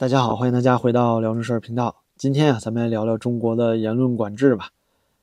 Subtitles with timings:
[0.00, 1.96] 大家好，欢迎大家回到聊正事儿频道。
[2.16, 4.70] 今天啊，咱们来聊聊中国的言论管制吧。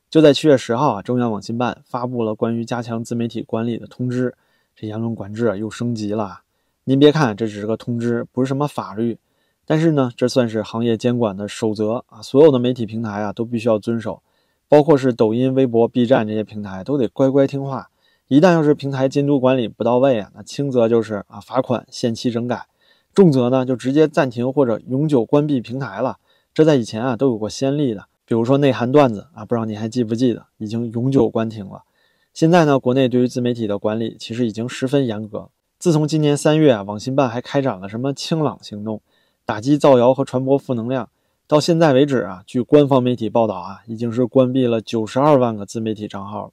[0.08, 4.36] 就在七月十号啊，中央网信办发布了关于加强自媒体管理的通知，
[4.76, 6.42] 这言论管制啊又升级了。
[6.84, 9.18] 您别看这只是个通知，不是什么法律，
[9.66, 12.22] 但是呢，这算是行业监管的守则啊。
[12.22, 14.22] 所有的媒体平台啊都必须要遵守，
[14.68, 17.90] 包括是抖音、微博、B 站这些平台都得乖乖听话。
[18.28, 22.68] 一旦要是平台监督管理不到位啊，那轻则就是啊罚款、限期整改。
[23.18, 26.18] 重则呢，就直接暂停或者永久关闭平台了。
[26.54, 31.82] 这在以前啊都有过先例的，比如说内涵段子啊，不知道你还记不记得，已经永久关停了。
[32.32, 35.48] 现在呢，国内对于自媒体的管理其实已经十分严格。
[35.80, 39.00] 自从今年三月啊，网信办还开展了什么清朗行动，
[39.44, 41.08] 打击造谣和传播负能量。
[41.48, 46.50] 到现在为止啊，据官方媒体报道啊，已经是关闭了九十二万个自媒体账号了。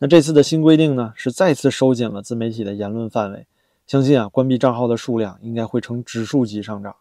[0.00, 3.46] 那这次的新规定呢，是再次收紧了自媒体的言论范围。
[3.92, 6.96] 相信啊，关闭账号的数量应该会呈指数级上涨。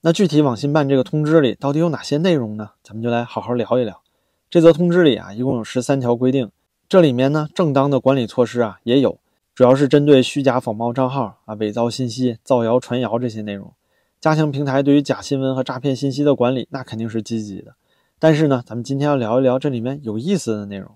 [0.00, 2.70] 那具体网信办这个通知里到底有哪些内容呢？
[2.82, 4.00] 咱们就来好好聊一聊。
[4.48, 6.50] 这则通知里啊，一共有十三条规定。
[6.88, 9.18] 这里面呢，正当的管理措施啊也有，
[9.54, 13.74] 主要是针对虚假仿冒账号啊、伪造信息、造谣传谣这些内容，
[14.18, 17.74] 加强平台对于假新闻和诈骗信息的管理，那肯定是积极的。
[18.18, 20.92] 但是呢，咱们今天要聊一聊这里面有意思的内容。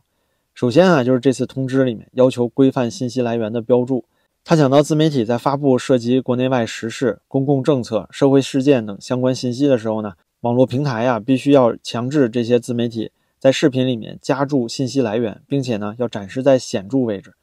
[0.54, 4.06] 首先啊，就是这次通知里面要求规范信息来源的标注。
[4.48, 17.34] 他讲到，自媒体在发布涉及国内外时事、公共政策、社会事件等相关信息的时候呢，网络平台呀必须要强制这些自媒体在视频里面加注信息来源，并且呢要展示在显著位置。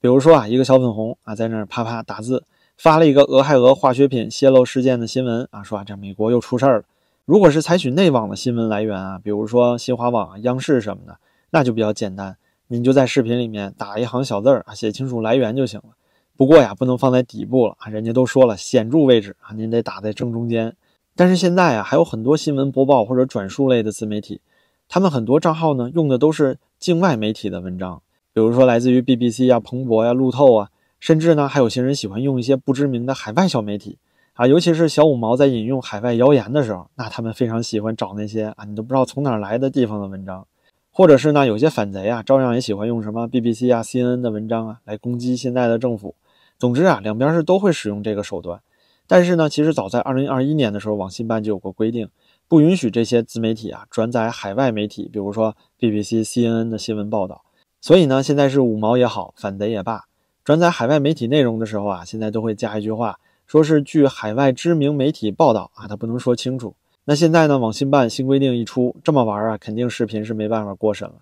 [0.00, 2.42] 比如说啊，一个小粉红啊在那儿啪啪打字，
[2.76, 6.84] 发了一个俄亥俄化学品泄漏事件的新闻啊，说啊这美国又出事儿了。
[7.24, 11.18] 如果是采取内网的新闻来源啊，比如说新华网、央视什么的，
[11.50, 15.90] 那就比较简单，您就在视频里面打一行小字儿啊，写清楚来源就行了。
[16.38, 17.90] 不过呀，不能放在底部了啊！
[17.90, 20.76] 人家都说了，显著位置啊，您得打在正中间。
[21.16, 24.40] 但是现在啊，还有很多新闻播报或者转述类的自媒体，
[24.88, 28.00] 他们很多账号呢用的都是境外媒体的文章，
[28.32, 30.68] 比如说来自于 BBC 啊、彭博呀、路透啊，
[31.00, 33.98] 甚至呢还有些人喜欢用一些不知名的海外小媒体
[34.34, 40.46] 啊，尤其是小五毛在引用海外谣言的时候，那他们非常喜欢找那些啊你都不知道从哪来的地方的文章。
[40.92, 46.14] 或者是呢，有些反贼啊，照样也喜欢用什么 BBC 啊、CNN 的文章啊来攻击现在的政府。
[46.58, 48.60] 总之啊，两边是都会使用这个手段，
[49.06, 52.08] 但是呢，其实早在二零二一年的时候，网信办就有过规定，
[52.48, 57.44] 不允许这些自媒体啊转载海外媒体，比如说 BBC、CNN 的新闻报道。
[57.80, 60.06] 所以呢，现在是五毛也好，反贼也罢，
[60.42, 66.74] 转载海外媒体内容的时候啊，现在都会加一句话，说是据海外知名媒体报道啊，他不能说清楚。
[67.04, 71.14] 那现在呢，网信办新规定一出，这么玩啊，肯定视频是没办法过审了。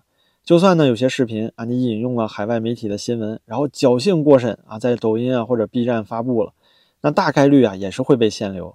[0.47, 6.53] 就算呢，有些视频啊，你引用了海外媒体的新闻，然后侥幸过审啊，在抖音啊或者 B 站发布了，
[7.01, 8.73] 那大概率啊也是会被限流。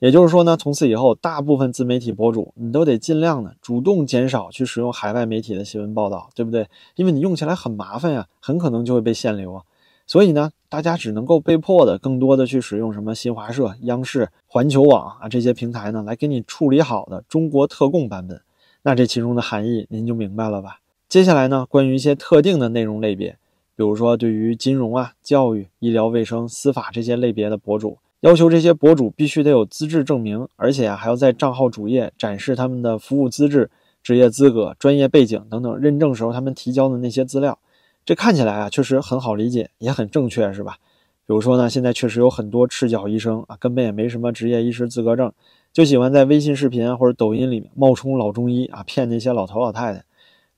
[0.00, 6.68] 也就是说呢，从此以后，大部分自媒体博主你都得尽量的主动减少去使用海外媒体的新闻报道，对不对？
[6.94, 9.62] 因为你用起来很麻烦呀，很可能就会被限流啊。
[10.06, 18.42] 所以呢，大家只能够被迫的更多的去使用什么新华社、央视、环球网啊这些平台呢，来给你处理好的中国特供版本。
[18.82, 20.80] 那这其中的含义您就明白了吧？
[21.14, 23.38] 接下来呢，关于一些特定的内容类别，
[23.76, 33.70] 比如说对于金融啊、教育、医疗卫生、司法这些类别的博主，要求这些博主必须得有资质证明，而且啊还要在账号主页展示他们的服务资质、
[34.02, 37.60] 职业资格、专业背景等等认证时候他们提交的那些资料。
[38.04, 40.78] 这看起来啊确实很好理解，也很正确，是吧？
[41.24, 45.32] 比如说呢，现在确实有很多赤脚医生啊，根本也没什么职业医师资格证，
[45.72, 50.02] 就喜欢在微信视频或者抖音里面冒充老中医啊，骗那些老头老太太。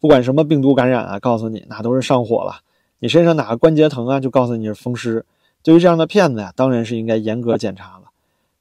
[0.00, 2.60] 不管什么病毒感染啊，告诉你那都是上火了。
[2.98, 5.24] 你身上哪个关节疼啊，就告诉你是风湿。
[5.62, 8.04] 对于这样的骗子呀，当然是应该严格检查了。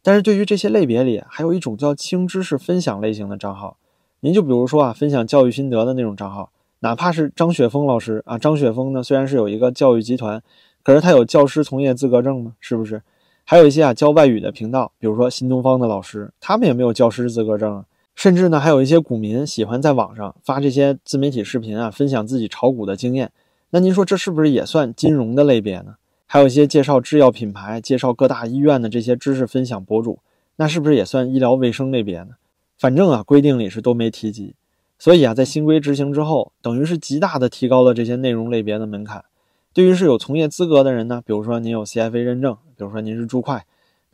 [0.02, 3.78] 但是对于这些类别里，还有一种叫轻知识分享类型的账号。
[4.22, 10.42] 您就比如说啊，分享教育心得的那种账号，哪怕是张雪峰老师啊，张雪峰呢虽然是有一个教育集团，
[10.84, 12.54] 可是他有教师从业资格证吗？
[12.60, 13.02] 是不是？
[13.44, 17.86] 还有一些啊教外语的频道，比如说新东方的老师，他们也没有教师资格证啊。
[18.16, 23.32] 甚至呢，还有一些股民喜欢在网上发这些自媒体视频啊，分享自己炒股的经验。
[23.72, 25.96] 那您说这是不是也算金融的类别呢？
[26.26, 30.20] 还有一些介绍制药品牌、介绍各大医院的这些知识分享博主，
[30.56, 32.30] 那是不是也算医疗卫生类别呢？
[32.78, 34.56] 反正啊，规定里是都没提及。
[34.98, 39.26] 所以啊，在新规执行之后，等于是极大的提高了这些内容类别的门槛。
[39.74, 43.60] 对于是有从业资格的人呢，比如说您有 CFA 认证，比如说您是注会。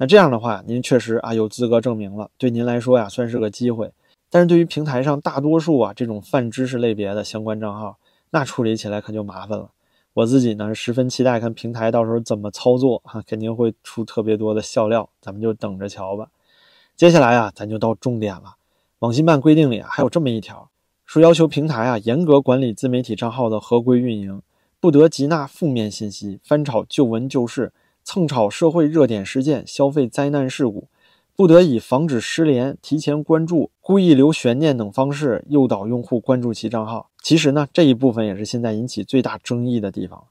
[0.01, 3.92] 那这样的话，您确实啊有资格证明了，对您来说呀算是个机会。
[4.31, 8.00] 但是对于平台上大多数啊这种泛知识类别的相关账号，
[8.31, 9.69] 那处理起来可就麻烦了。
[10.13, 16.30] 我自己呢十分期待看平台到时候怎么操作哈，肯定会出特别多的笑料，咱们就等着瞧吧。
[16.95, 18.56] 接下来啊，咱就到重点了。
[19.01, 20.71] 网信办规定里啊，还有这么一条，
[21.06, 24.42] 说要求平台啊严格管理自媒体账号的合规运营，
[24.80, 27.71] 不得集纳负面信息，翻炒旧闻旧事，
[28.03, 30.88] 蹭炒社会热点事件，消费灾难事故，
[31.36, 37.09] 不得以防止失联、提前关注、故意留悬念等方式诱导用户关注其账号。
[37.21, 40.25] 其实呢，这一部分也是现在引起最大争议的地方。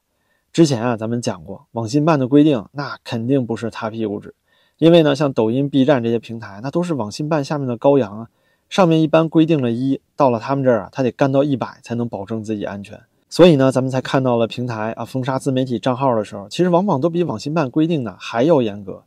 [0.53, 4.35] 之前啊，咱们讲过，网信办的规定那肯定不是擦屁股纸，
[4.77, 8.27] 因为呢，像抖音、B 站这些平台，那都是网信办下面的羔羊啊。
[8.69, 13.01] 上面一般规定了一，到了他们这儿啊，他得干到一百才能保证自己安全。
[13.31, 19.03] 所以呢，咱们才看到了平台啊封杀自媒体账号的时候，其实往往都比网信办规定的还要严格。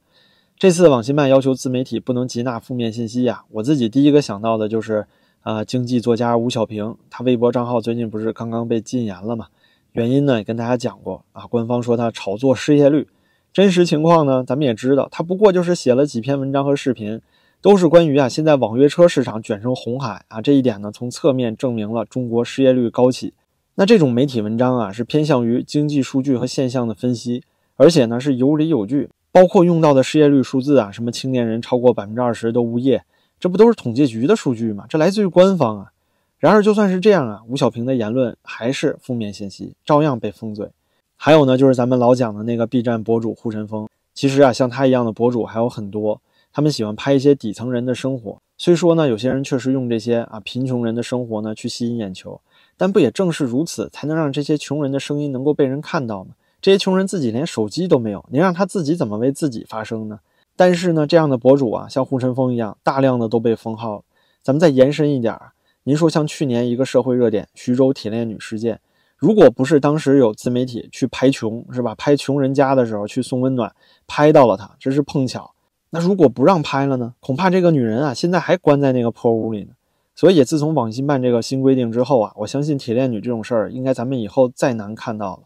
[0.57, 5.07] 这次网信办要求自媒体不能集纳负面信息呀，我自己第一个想到的就是
[5.43, 9.49] 啊，经济作家吴小平，他微博账号最近不是刚刚被禁言了嘛？
[9.93, 13.07] 原因呢也跟大家讲过啊，官方说他炒作失业率，
[13.53, 17.21] 真实情况呢咱们也知道，他不过就是写了几篇文章和视频。
[17.61, 23.33] 都是关于啊，现在网约车市场卷成红海啊，这一点呢，从侧面证明了中国失业率高企。
[23.77, 27.43] 那这种媒体文章啊，是偏向于经济数据和现象的分析，
[27.75, 33.05] 而且呢是有理有据，包括用到的失业率数字啊，什么青年人超过百分之二十都无业，
[33.41, 34.87] 这不都是统计局的数据吗？
[34.89, 35.91] 这来自于官方啊。
[36.39, 40.69] 然而就算是这样啊，吴小平的言论还是负面信息，照样被封嘴。
[41.17, 46.21] 还有呢，就是咱们老讲的那个 B 站博主护晨风，其实啊，像他一样的博主还有很多。
[46.53, 52.41] 他们喜欢拍一些底层人的生活，虽说呢，有些人确实用这些啊贫穷人的生活呢去吸引眼球，
[52.77, 56.33] 但不也正是如此，才能让这些穷人的声音能够被人看到吗？
[56.61, 60.21] 这些穷人自己连手机都没有，您让他自己怎么为自己发声呢？
[60.57, 64.03] 但是呢，这样的博主啊，像护身风一样，大量的都被封号了。
[64.43, 65.39] 咱们再延伸一点，
[65.83, 68.81] 您说像去年一个社会热点徐州铁链女事件，
[69.17, 71.95] 如果不是当时有自媒体去拍穷，是吧？
[71.97, 73.75] 拍穷人家的时候去送温暖，
[74.07, 75.53] 拍到了她，这是碰巧。
[75.91, 77.15] 那如果不让拍了呢？
[77.21, 79.73] 恐怕这个女人啊，现在还关在那个破屋里呢。
[80.15, 85.43] 所以，自从网信办这个新规定之后啊，我相信铁链女这种事儿，应该咱们以后再难看到了。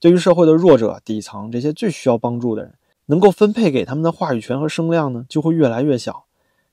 [0.00, 2.74] 对于社会的弱者、底层这些最需要帮助的人，
[3.06, 6.24] 能够分配给他们的话语权和声量呢，就会越来越小。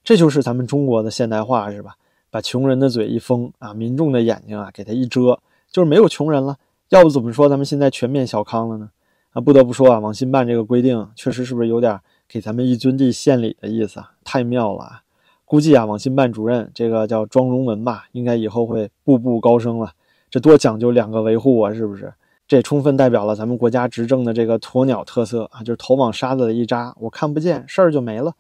[0.03, 1.95] 这就是咱们中国的现代化，是吧？
[2.31, 5.39] 把穷人的嘴一封啊，民众的眼睛啊，给他一遮，
[5.71, 6.57] 就是没有穷人了。
[6.89, 8.89] 要不怎么说咱们现在全面小康了呢？
[9.33, 11.99] 啊，不得不说啊，网信办这个规定确实是不是有点？
[12.27, 15.02] 给咱们一尊地献礼的意思啊，太妙了啊！
[15.53, 19.91] 估计啊，网信办主任这个叫庄荣文吧，应该以后会步步高升了。
[20.27, 22.11] 这多讲究两个维护啊，是不是？
[22.47, 28.33] 这充分代表了咱们国家执政的这个鸵鸟特色啊，就是头往沙子里一扎，我看不见事儿就没了。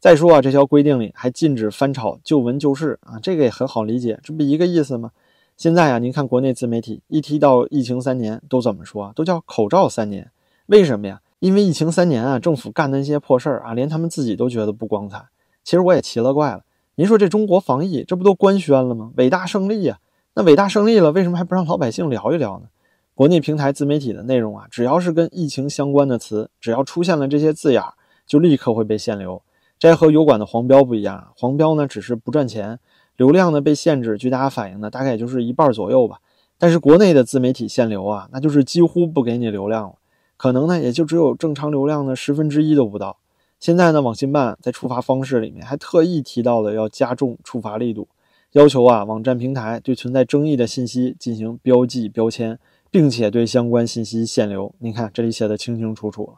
[0.00, 5.10] 再说啊，这条规定里还禁止翻炒旧闻旧事啊，这个也很好理解，这不一个意思吗？
[5.58, 9.12] 现在啊，您看国内自媒体一提到疫情三年，都怎么说？
[9.14, 10.30] 都叫口罩三年，
[10.68, 11.20] 为什么呀？
[11.40, 15.26] 因为疫情三年啊，政府干的那些破事儿啊，连他们自己都觉得不光彩。
[15.64, 16.62] 其实我也奇了怪了，
[16.96, 19.10] 您说这中国防疫，这不都官宣了吗？
[19.16, 19.98] 伟大胜利呀！
[20.34, 22.66] 那伟大胜利了，为什么还不让老百姓聊一聊呢？
[23.14, 27.82] 国内平台自媒体的内容啊，只要是跟疫情相关的词，只要出现了这些字眼，
[28.26, 29.40] 就立刻会被限流。
[29.78, 32.78] 这和油管的黄标不一样，黄标呢只是不赚钱，
[33.16, 36.18] 流量呢被限制，据大家反映呢，大概也就是一半左右吧。
[36.58, 39.94] 但是国内的自媒体限流啊，那就是几乎不给你流量了。
[40.36, 43.16] 可能呢，也就只有正常流量的十分之一都不到。
[43.64, 48.06] 现在呢，网信办在处罚方式里面还特意提到了要加重处罚力度，
[48.52, 52.58] 要求啊，网站平台对存在争议的信息进行标记标签，
[52.90, 54.74] 并且对相关信息限流。
[54.80, 56.34] 您看这里写的清清楚楚了。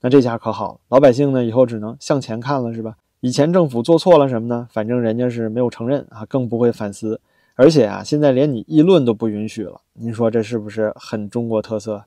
[0.00, 2.96] 那这下可好了，老百姓呢以后只能向前看了，是吧？
[3.20, 4.66] 以前政府做错了什么呢？
[4.72, 7.20] 反正人家是没有承认啊，更不会反思。
[7.56, 9.82] 而且啊，现在连你议论都不允许了。
[9.92, 12.04] 您说这是不是很中国特色？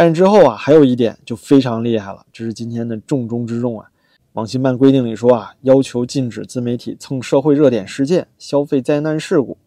[0.00, 3.90] 但是之后啊，还有一点就非常厉害了，这是今天的重中之重啊。
[4.32, 9.58] 网信办规定里说啊，要求禁止自媒体蹭社会热点事件、消费灾难事故。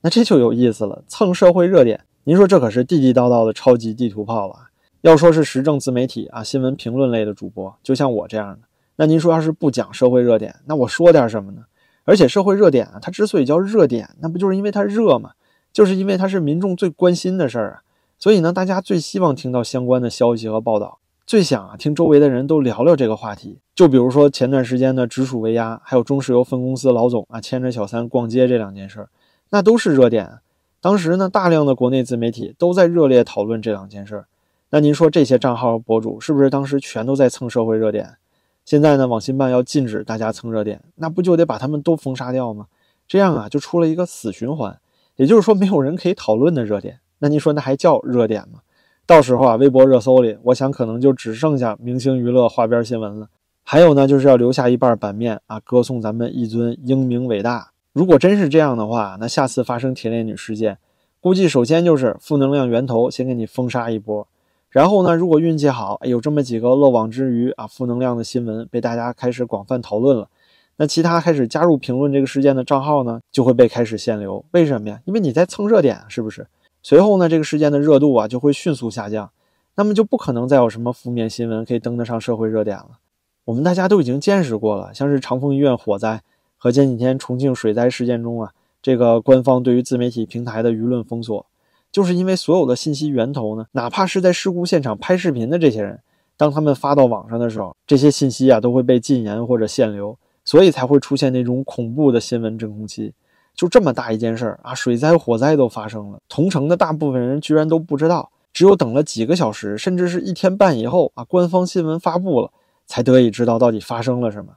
[0.00, 4.56] 那这就有意思了，蹭社会热点，您说这可是地地道道的超级地图炮了。
[5.02, 8.66] 要说是时政自媒体啊，新闻评论类的主播，就像我这样的，
[8.96, 11.62] 那您说要是不讲社会热点，那我说点什么呢？
[12.02, 15.30] 而且社会热点啊，它之所以叫热点，那不就是因为它热吗？
[15.72, 17.82] 就是因为它是民众最关心的事儿啊。
[18.18, 23.58] 所以呢，大家最希望听到相关的消息和报道，最想啊听周围的人都聊聊这个话题。
[23.74, 29.08] 就比如说前段时间的直属围压，还有中石油分公司老总啊牵着小三逛街这两件事儿，
[29.50, 30.38] 那都是热点。
[30.80, 34.24] 当时呢，大量的国内自媒体都在热烈讨论这两件事。
[34.70, 38.16] 那您说这些账号博主是不是当时全都在蹭社会热点？
[38.64, 42.66] 现在呢，网信办要禁止大家蹭热点，那不就得把他们都封杀掉吗？
[43.06, 44.80] 这样啊，就出了一个死循环，
[45.16, 46.98] 也就是说没有人可以讨论的热点。
[47.18, 48.60] 那您说那还叫热点吗？
[49.06, 53.28] 到时候啊，微博热搜里，我想可能就只剩下明星娱乐花边新闻了。
[53.62, 57.70] 还有呢，就是要留下一半版面啊，歌颂咱们一尊英明伟大。
[57.92, 60.78] 如果真是这样的话，那下次发生铁链女事件，
[61.20, 64.26] 估计首先就是负能量源头先给你封杀一波，
[64.70, 70.28] 然后呢，如果运气好，有这么几个漏网之鱼啊，负能量的新闻被大家开始广泛讨论了，
[70.76, 74.44] 那其他开始加入评论这个事件的账号呢，就会被开始限流。
[74.50, 75.00] 为什么呀？
[75.06, 76.46] 因为你在蹭热点，是不是？
[76.88, 79.28] 随后呢，这个事件的热度啊就会迅速下降，
[79.74, 83.00] 那么就不可能再有什么负面新闻可以登得上社会热点了。
[83.46, 86.22] 我们大家都已经见识过了，像是长丰医院火灾
[86.56, 91.44] 和前几天重庆水灾事件中啊，这个官方对于自媒体平台的舆论封锁，
[91.90, 95.98] 就是因为所有的信息源头呢，哪怕是在事故现场拍视频的这些人，
[96.36, 103.12] 当他们发到网上的时候，这些信息啊都会被禁言或者限流，所以才会出现那种恐怖的新闻真空期。
[103.56, 112.50] 就这么大一件事儿啊，水灾火灾都发生了，同城的大部分人居然都不知道，只有等了几个小时，甚至是一天半以后啊，官方新闻发布了。
[112.88, 114.52] 才得以知道到底发生了什么。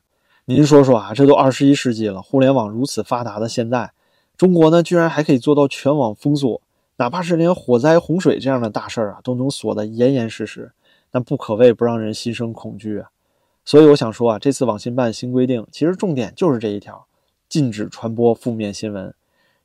[0.46, 3.92] 您说说啊，这都二十一世纪了，互联网如此发达的现在，
[4.38, 6.62] 中国呢居然还可以做到全网封锁，
[6.98, 10.72] 哪怕是连火灾、洪水这样的大事儿啊，都能锁得严严实实，
[11.12, 13.10] 那不可谓不让人心生恐惧啊。
[13.66, 17.08] 所以我想说啊，这次网信办新规定，其实重点就是这一条，
[17.50, 19.14] 禁止传播负面新闻，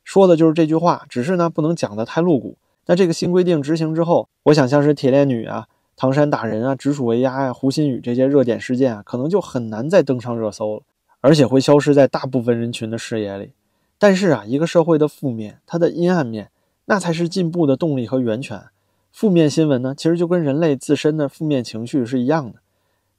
[0.03, 1.05] 说的就是这句话。
[1.07, 2.57] 只是呢，不能讲得太露骨。
[2.87, 5.67] 那这个新规定执行之后，我想像是铁链女啊。
[5.97, 10.81] 唐山打人啊，直属为鸭呀，胡鑫宇这些热点事件啊，可能就很难再登上热搜了，
[11.21, 13.51] 而且会消失在大部分人群的视野里。
[13.97, 16.49] 但是啊，一个社会的负面，它的阴暗面，
[16.85, 18.61] 那才是进步的动力和源泉。
[19.09, 22.59] 负面新闻呢，其实就跟人类自身的负面情绪是一样的。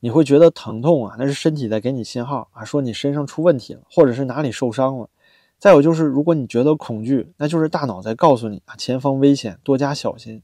[0.01, 5.09] 你会觉得疼痛啊，那是身体在给你信号啊，说你身上出问题了，或者是哪里受伤了。
[5.59, 10.43] 再有就是，如果你觉得恐惧，那就是大脑在告诉你啊，前方危险，多加小心。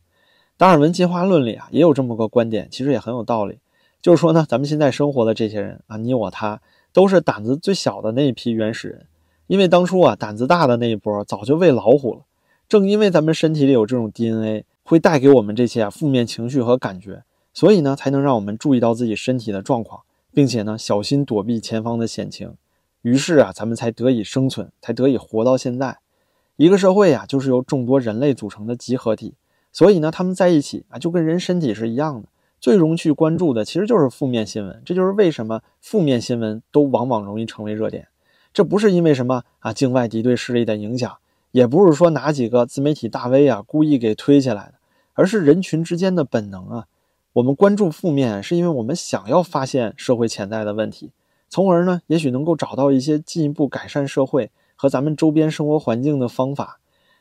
[0.57, 3.59] 达尔文进化论里啊，也有这么个观点，其实也很有道理。
[4.01, 6.61] 就是说呢，咱们现在生活的这些人啊，你我他，
[6.93, 9.07] 都是胆子最小的那一批原始人。
[9.49, 12.21] 因为当初啊，胆子大的那一波早就喂老虎了。
[12.69, 17.23] 正因为咱们身体里有这种 DNA，会带给我们这些啊负面情绪和感觉，
[17.55, 22.55] 所以呢，才能让我们注意到自己身体的状况，并且呢，小心躲避前方的险情。
[23.03, 25.99] 于是啊，咱们才得以生存，才得以活到现在。
[26.57, 29.35] 一个社会啊，就是由众多人类组成的集合体。
[29.73, 32.29] 所以呢，他们在一起啊，就跟人身体是一样的，
[32.61, 34.81] 最容易去关注的其实就是负面新闻。
[34.85, 38.09] 这就是为什么负面新闻都往往容易成为热点。
[38.53, 41.19] 这不是因为什么啊境外敌对势力的影响，
[41.51, 44.75] 也不是说哪几个自媒体大 V 啊故意给推起来的，
[45.15, 46.87] 而是人群之间的本能啊。
[47.35, 51.13] 我们关注负面，是因为我们想要发现社会潜在的问题，
[51.49, 56.79] 从而呢，也许能够找到一些进一步改善社会和咱们周边生活环境的方法。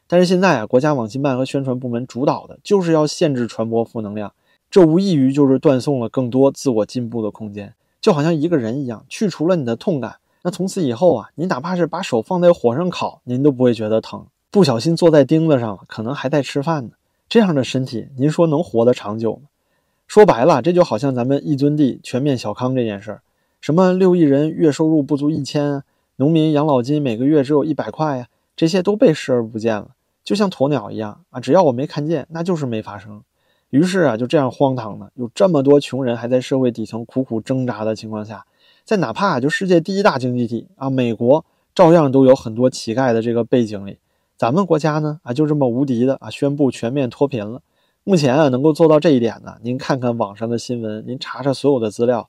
[0.07, 4.33] 但是现在啊，国家网信办和宣传部门主导的就是要限制传播负能量，
[4.69, 7.73] 这无异于就是断送了更多自我进步的空间。
[8.01, 14.25] 就好像一个人一样，去除了你的痛感，那从此以后啊，你哪怕是把手放在火上烤，您都不会觉得疼。
[14.49, 16.91] 不小心坐在钉子上，可能还在吃饭呢。
[17.29, 19.43] 这样的身体，您说能活得长久吗？
[20.11, 23.21] 说白了，这就好像咱们一尊地全面小康这件事儿，
[23.61, 25.83] 什么六亿人月收入不足一千，
[26.17, 29.91] 农民养老金每个月只有一百块呀，这些都被视而不见了。
[30.21, 33.23] 就像鸵鸟一样啊，只要我没看见，那就是没发生。
[33.69, 38.45] 于是啊，就这样荒唐的，有这么多穷人还在社会底层苦苦挣扎的情况下，
[38.83, 43.97] 在哪怕就世界第一大经济体啊，美国照样都有很多乞丐的这个背景里，
[44.35, 47.61] 咱们国家呢啊，就这么无敌的啊，宣布全面脱贫了。
[48.03, 52.27] 目前啊，能够做到这一点的，您看看网上的新闻，您查查所有的资料，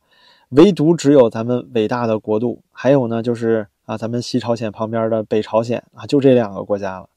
[0.51, 7.09] 唯独只有咱们伟大的国度，还有呢，就是啊，咱们西朝鲜旁边的北朝鲜啊，就这两个国家了。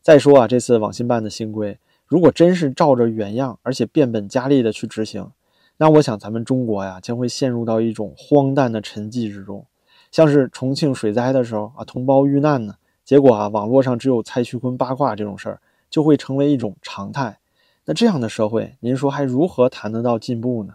[0.00, 1.78] 再说啊，这次网信办的新规，
[2.08, 5.30] 如果真是照着原样，而且变本加厉的去执行，
[5.76, 9.64] 那我想咱们中国呀，将会陷入到一种荒诞的沉寂之中。
[10.10, 17.38] 像是重庆水灾的时候啊，同胞遇难呢，结果啊，网络上只有蔡徐坤八卦这种事儿，就会成为一种常态。
[17.84, 20.74] 那这样的社会，您说还如何谈得到进步呢？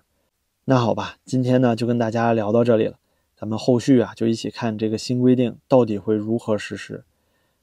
[0.65, 2.97] 那好吧，今天呢就跟大家聊到这里了，
[3.35, 7.05] 咱们后续啊就一起看这个新规定到底会如何实施。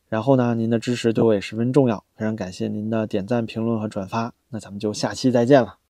[0.09, 4.33] 然后呢，您的支持对我也十分重要，非常感谢您的点赞、评论和转发。
[4.49, 5.79] 那咱们就下期再见了。